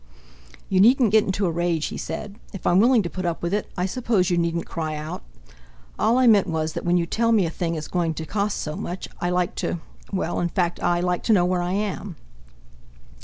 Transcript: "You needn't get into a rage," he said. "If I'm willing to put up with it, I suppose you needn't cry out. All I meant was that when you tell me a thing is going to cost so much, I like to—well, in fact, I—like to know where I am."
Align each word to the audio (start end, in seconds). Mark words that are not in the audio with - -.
"You 0.67 0.79
needn't 0.81 1.11
get 1.11 1.25
into 1.25 1.45
a 1.45 1.51
rage," 1.51 1.85
he 1.85 1.95
said. 1.97 2.39
"If 2.53 2.65
I'm 2.65 2.79
willing 2.79 3.03
to 3.03 3.09
put 3.11 3.23
up 3.23 3.43
with 3.43 3.53
it, 3.53 3.69
I 3.77 3.85
suppose 3.85 4.31
you 4.31 4.37
needn't 4.39 4.65
cry 4.65 4.95
out. 4.95 5.21
All 5.99 6.17
I 6.17 6.25
meant 6.25 6.47
was 6.47 6.73
that 6.73 6.83
when 6.83 6.97
you 6.97 7.05
tell 7.05 7.31
me 7.31 7.45
a 7.45 7.51
thing 7.51 7.75
is 7.75 7.87
going 7.87 8.15
to 8.15 8.25
cost 8.25 8.57
so 8.57 8.75
much, 8.75 9.07
I 9.19 9.29
like 9.29 9.53
to—well, 9.53 10.39
in 10.39 10.49
fact, 10.49 10.81
I—like 10.81 11.21
to 11.25 11.33
know 11.33 11.45
where 11.45 11.61
I 11.61 11.73
am." 11.73 12.15